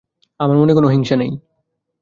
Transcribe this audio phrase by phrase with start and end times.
[0.39, 1.31] আমার মনে কোন হিংসা নেই।